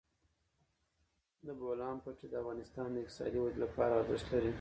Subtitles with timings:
[1.45, 4.49] د بولان پټي د افغانستان د اقتصادي ودې لپاره ارزښت لري.